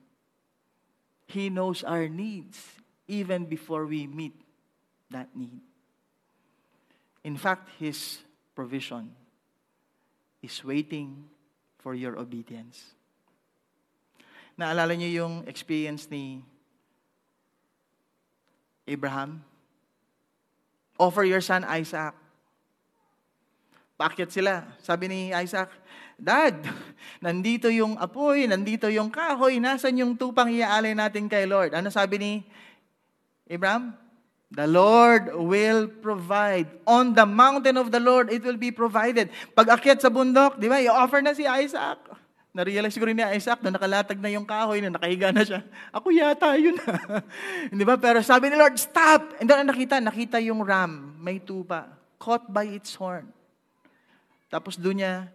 [1.27, 2.59] He knows our needs
[3.07, 4.35] even before we meet
[5.11, 5.61] that need.
[7.23, 8.19] In fact, His
[8.55, 9.15] provision
[10.43, 11.31] is waiting
[11.79, 12.95] for your obedience.
[14.59, 16.43] Naalala niyo yung experience ni
[18.85, 19.45] Abraham?
[20.99, 22.20] Offer your son Isaac.
[24.01, 24.65] Paakyat sila.
[24.81, 25.69] Sabi ni Isaac,
[26.17, 26.57] Dad,
[27.21, 31.77] nandito yung apoy, nandito yung kahoy, nasan yung tupang iaalay natin kay Lord?
[31.77, 32.33] Ano sabi ni
[33.45, 33.93] Abraham?
[34.49, 36.81] The Lord will provide.
[36.89, 39.29] On the mountain of the Lord, it will be provided.
[39.53, 42.01] Pag akyat sa bundok, di ba, i-offer na si Isaac.
[42.57, 45.61] Na-realize siguro ni Isaac na nakalatag na yung kahoy, na nakahiga na siya.
[45.93, 46.75] Ako yata yun.
[47.79, 48.01] di ba?
[48.01, 49.39] Pero sabi ni Lord, stop!
[49.39, 51.87] And then nakita, nakita yung ram, may tupa,
[52.17, 53.31] caught by its horn.
[54.51, 55.31] Tapos doon niya,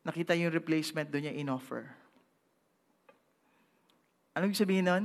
[0.00, 1.84] nakita yung replacement, doon niya in-offer.
[4.32, 5.04] Ano ibig sabihin nun?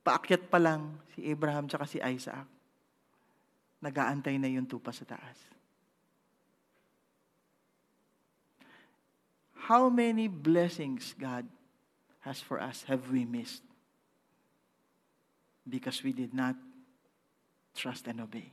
[0.00, 2.46] Paakyat pa lang si Abraham tsaka si Isaac.
[3.82, 5.36] Nagaantay na yung tupa sa taas.
[9.68, 11.44] How many blessings God
[12.24, 13.62] has for us have we missed?
[15.68, 16.56] Because we did not
[17.76, 18.50] trust and obey.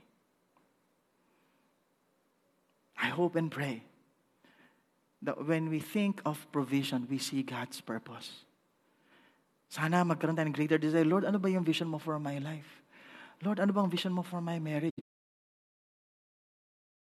[2.98, 3.86] I hope and pray
[5.22, 8.44] that when we think of provision, we see God's purpose.
[9.68, 11.04] Sana magkaroon tayo ng greater desire.
[11.04, 12.82] Lord, ano ba yung vision mo for my life?
[13.42, 14.96] Lord, ano bang vision mo for my marriage?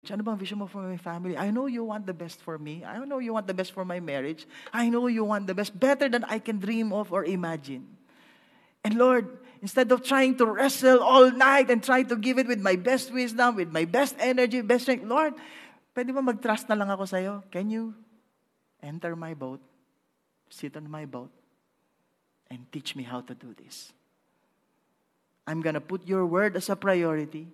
[0.09, 1.37] Ano bang vision mo for my family?
[1.37, 2.85] I know you want the best for me.
[2.85, 4.47] I know you want the best for my marriage.
[4.73, 7.85] I know you want the best, better than I can dream of or imagine.
[8.85, 9.29] And Lord,
[9.61, 13.13] instead of trying to wrestle all night and try to give it with my best
[13.13, 15.35] wisdom, with my best energy, best strength, Lord,
[15.95, 17.35] pwede ba mag-trust na lang ako sa'yo?
[17.51, 17.95] Can you
[18.81, 19.61] enter my boat,
[20.49, 21.31] sit on my boat,
[22.51, 23.93] and teach me how to do this?
[25.47, 27.51] I'm gonna put your word as a priority.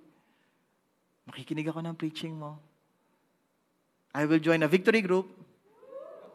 [1.26, 2.61] Makikinig ako ng preaching mo.
[4.16, 5.28] I will join a victory group.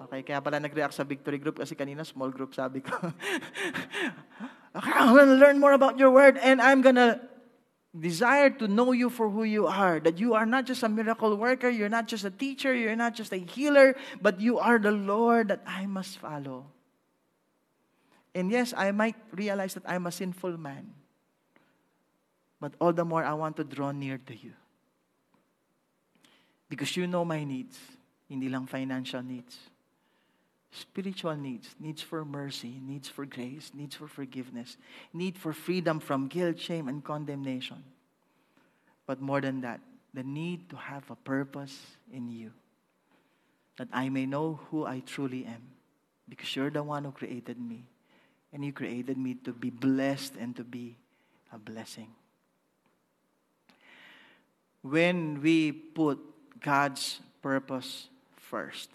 [0.02, 2.94] Okay, kaya pala nag-react sa victory group kasi kanina small group sabi ko.
[4.78, 7.22] okay, I'm gonna learn more about your word and I'm gonna
[7.98, 10.00] desire to know you for who you are.
[10.00, 13.16] That you are not just a miracle worker, you're not just a teacher, you're not
[13.16, 16.68] just a healer, but you are the Lord that I must follow.
[18.34, 20.94] And yes, I might realize that I'm a sinful man.
[22.62, 24.54] But all the more I want to draw near to you.
[26.70, 27.78] Because you know my needs.
[28.30, 29.58] Hindi lang financial needs.
[30.72, 34.78] Spiritual needs, needs for mercy, needs for grace, needs for forgiveness,
[35.14, 37.84] need for freedom from guilt, shame, and condemnation.
[39.06, 39.82] But more than that,
[40.14, 41.78] the need to have a purpose
[42.12, 42.52] in you.
[43.78, 45.62] That I may know who I truly am.
[46.30, 47.84] Because you're the one who created me.
[48.54, 50.96] And you created me to be blessed and to be
[51.52, 52.08] a blessing.
[54.82, 56.20] When we put
[56.62, 58.08] God's purpose
[58.38, 58.90] first,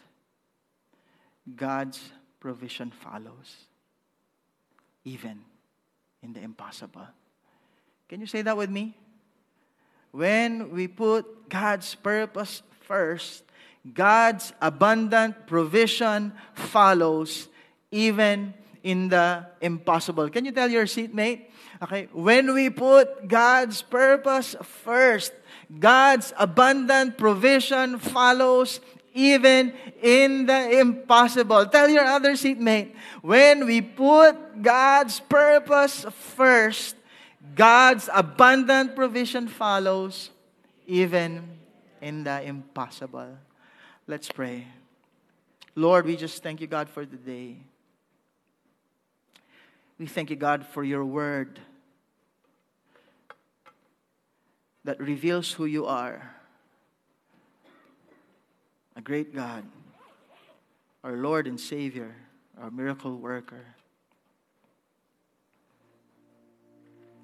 [1.55, 2.01] God's
[2.41, 3.57] provision follows,
[5.05, 5.41] even
[6.23, 7.07] in the impossible.
[8.09, 8.97] Can you say that with me?
[10.11, 13.45] When we put God's purpose first,
[13.93, 17.49] God's abundant provision follows,
[17.91, 20.29] even in the impossible.
[20.31, 21.51] Can you tell your seatmate?
[21.83, 25.33] Okay, when we put God's purpose first,
[25.79, 28.81] God's abundant provision follows
[29.17, 31.65] even in the impossible.
[31.67, 36.05] Tell your other seatmate, when we put God's purpose
[36.37, 36.95] first,
[37.55, 40.31] God's abundant provision follows
[40.87, 41.49] even
[42.03, 43.39] in the impossible.
[44.07, 44.67] Let's pray.
[45.75, 47.57] Lord, we just thank you, God, for the day.
[49.99, 51.59] We thank you, God, for your word
[54.85, 56.36] that reveals who you are
[58.97, 59.65] a great God,
[61.05, 62.17] our Lord and Savior,
[62.61, 63.67] our miracle worker.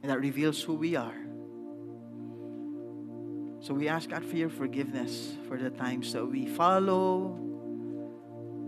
[0.03, 1.17] And that reveals who we are.
[3.61, 7.39] So we ask God for your forgiveness for the times that we follow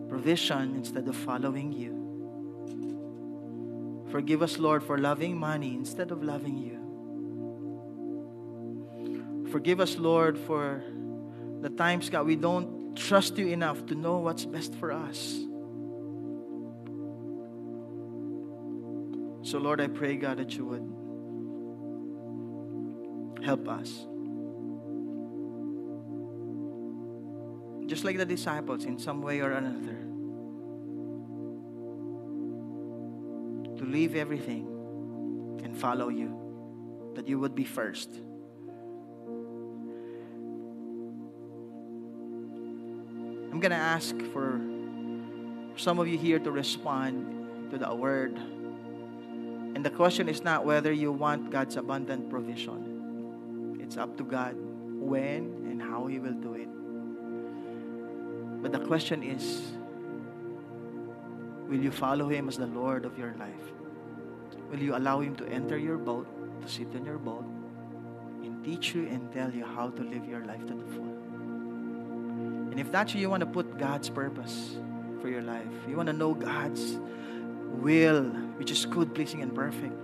[0.08, 2.00] provision instead of following you.
[4.10, 6.80] Forgive us, Lord, for loving money instead of loving you.
[9.50, 10.84] Forgive us, Lord, for
[11.60, 15.40] the times, God, we don't trust you enough to know what's best for us.
[19.42, 20.90] So, Lord, I pray, God, that you would
[23.44, 24.06] help us.
[27.86, 29.98] Just like the disciples, in some way or another,
[33.78, 34.66] to leave everything
[35.62, 38.10] and follow you, that you would be first.
[43.54, 44.60] I'm going to ask for
[45.76, 48.36] some of you here to respond to the word.
[48.36, 54.56] And the question is not whether you want God's abundant provision, it's up to God
[54.58, 56.66] when and how He will do it.
[58.60, 59.62] But the question is
[61.68, 63.70] will you follow Him as the Lord of your life?
[64.68, 66.26] Will you allow Him to enter your boat,
[66.60, 67.44] to sit in your boat,
[68.42, 71.13] and teach you and tell you how to live your life to the full?
[72.74, 74.74] And if that's you, you want to put God's purpose
[75.22, 76.98] for your life, you want to know God's
[77.70, 78.24] will,
[78.58, 79.94] which is good, pleasing, and perfect.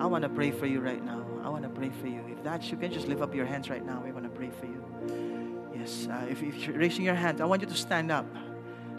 [0.00, 1.24] I want to pray for you right now.
[1.44, 2.24] I want to pray for you.
[2.26, 4.02] If that's you, can just lift up your hands right now.
[4.04, 5.70] We want to pray for you.
[5.72, 8.26] Yes, uh, if, if you're raising your hand, I want you to stand up.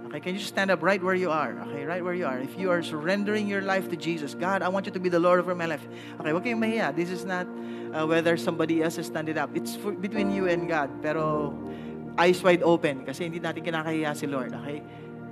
[0.05, 1.59] Okay, can you stand up right where you are?
[1.67, 2.39] Okay, right where you are.
[2.39, 5.19] If you are surrendering your life to Jesus, God, I want you to be the
[5.19, 5.85] Lord over my life.
[6.21, 6.95] Okay, kayong mahiya.
[6.95, 7.45] This is not
[7.91, 9.49] uh, whether somebody else is standing up.
[9.53, 11.01] It's for, between you and God.
[11.01, 11.51] Pero
[12.19, 14.51] eyes wide open kasi hindi natin kinakahiya si Lord.
[14.51, 14.83] Okay?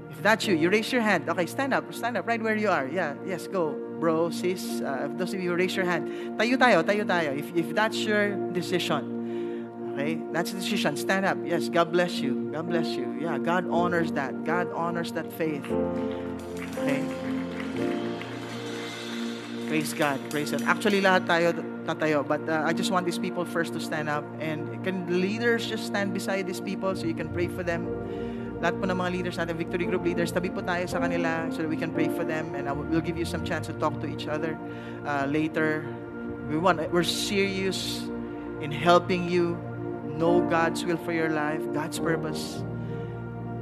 [0.07, 1.27] If that's you, you raise your hand.
[1.27, 1.83] Okay, stand up.
[1.93, 2.88] Stand up right where you are.
[2.88, 3.75] Yeah, yes, go.
[3.99, 6.39] Bro, sis, uh, those of you raise your hand.
[6.39, 7.35] Tayo tayo, tayo tayo.
[7.35, 9.17] If, if that's your decision,
[9.97, 10.21] Okay?
[10.31, 10.95] That's the decision.
[10.95, 11.38] Stand up.
[11.41, 12.53] Yes, God bless you.
[12.53, 13.17] God bless you.
[13.19, 14.45] Yeah, God honors that.
[14.45, 15.65] God honors that faith.
[16.77, 17.01] Okay?
[19.65, 20.21] Praise God.
[20.29, 20.61] Praise God.
[20.69, 21.49] Actually, lahat tayo
[21.88, 22.27] tatayo.
[22.27, 24.27] But uh, I just want these people first to stand up.
[24.43, 27.88] And can leaders just stand beside these people so you can pray for them?
[28.59, 31.61] Lahat po ng mga leaders natin, Victory Group leaders, tabi po tayo sa kanila so
[31.61, 32.57] that we can pray for them.
[32.57, 34.57] And I will, we'll give you some chance to talk to each other
[35.05, 35.85] uh, later.
[36.49, 38.01] We want, we're serious
[38.59, 39.55] in helping you
[40.17, 42.65] know God's will for your life, God's purpose,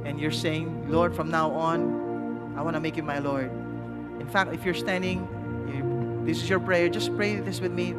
[0.08, 3.50] and you're saying, Lord, from now on, I want to make you my Lord.
[4.16, 5.28] In fact, if you're standing,
[5.68, 7.92] you, this is your prayer, just pray this with me.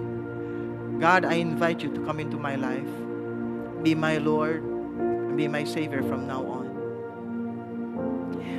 [0.99, 2.87] God, I invite you to come into my life,
[3.83, 6.67] be my Lord, and be my Savior from now on.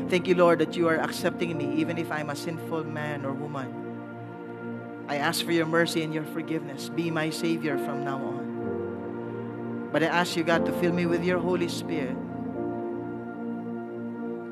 [0.09, 3.33] Thank you, Lord, that you are accepting me, even if I'm a sinful man or
[3.33, 5.07] woman.
[5.09, 6.89] I ask for your mercy and your forgiveness.
[6.89, 9.89] Be my Savior from now on.
[9.91, 12.17] But I ask you, God, to fill me with your Holy Spirit.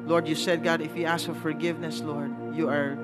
[0.07, 2.99] Lord, you said, God, if you ask for forgiveness, Lord, you are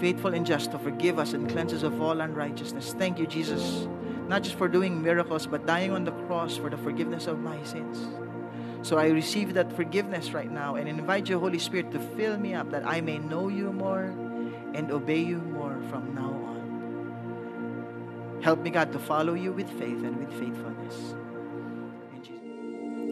[0.00, 2.94] faithful and just to forgive us and cleanse us of all unrighteousness.
[2.98, 3.86] Thank you, Jesus,
[4.28, 7.62] not just for doing miracles, but dying on the cross for the forgiveness of my
[7.64, 8.06] sins.
[8.82, 12.54] So I receive that forgiveness right now and invite your Holy Spirit to fill me
[12.54, 14.14] up that I may know you more
[14.74, 18.40] and obey you more from now on.
[18.42, 21.14] Help me, God, to follow you with faith and with faithfulness.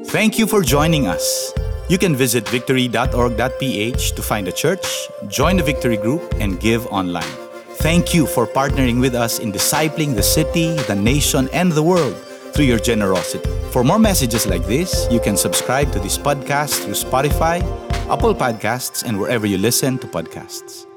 [0.06, 1.52] Thank you for joining us.
[1.88, 7.34] You can visit victory.org.ph to find a church, join the Victory Group, and give online.
[7.82, 12.16] Thank you for partnering with us in discipling the city, the nation, and the world
[12.52, 13.48] through your generosity.
[13.70, 17.62] For more messages like this, you can subscribe to this podcast through Spotify,
[18.10, 20.89] Apple Podcasts, and wherever you listen to podcasts.